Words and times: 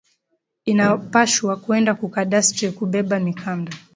Ina 0.71 0.87
pashwa 1.11 1.53
kwenda 1.63 1.91
ku 1.99 2.05
cadastre 2.15 2.67
ku 2.77 2.83
beba 2.91 3.17
mikanda 3.25 3.71